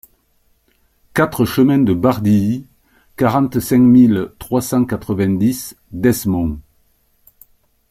quatre 1.13 1.45
chemin 1.45 1.77
de 1.77 1.93
Bardilly, 1.93 2.65
quarante-cinq 3.17 3.77
mille 3.77 4.31
trois 4.39 4.59
cent 4.63 4.83
quatre-vingt-dix 4.83 5.75
Desmonts 5.91 6.57